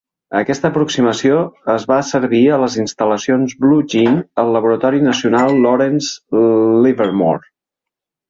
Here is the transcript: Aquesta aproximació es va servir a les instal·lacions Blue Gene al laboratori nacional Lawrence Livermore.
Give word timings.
Aquesta 0.37 0.69
aproximació 0.71 1.41
es 1.73 1.83
va 1.91 1.97
servir 2.11 2.39
a 2.49 2.57
les 2.63 2.77
instal·lacions 2.85 3.53
Blue 3.65 3.85
Gene 3.95 4.23
al 4.45 4.49
laboratori 4.55 5.03
nacional 5.11 5.53
Lawrence 5.67 6.43
Livermore. 6.87 7.47